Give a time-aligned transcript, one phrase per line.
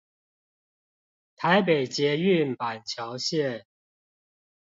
[1.35, 3.65] 台北捷運板橋線